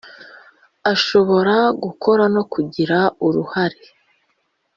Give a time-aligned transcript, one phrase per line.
[0.93, 3.81] ashobora gukora no kugira uruhare